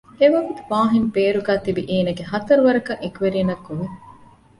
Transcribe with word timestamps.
އެވަގުތު 0.19 0.61
ވާޙިން 0.71 1.09
ބޭރުގައި 1.15 1.61
ތިބި 1.65 1.83
އޭނަގެ 1.89 2.23
ހަތަރު 2.31 2.61
ވަރަކަށް 2.67 3.01
އެކުވެރިންނަށް 3.03 3.63
ގޮވި 3.65 3.87